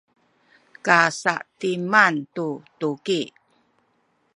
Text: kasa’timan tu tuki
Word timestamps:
kasa’timan 0.85 2.15
tu 2.35 2.47
tuki 2.79 3.21